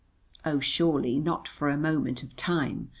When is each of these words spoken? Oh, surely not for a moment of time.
Oh, 0.43 0.59
surely 0.59 1.19
not 1.19 1.47
for 1.47 1.69
a 1.69 1.77
moment 1.77 2.23
of 2.23 2.35
time. 2.35 2.89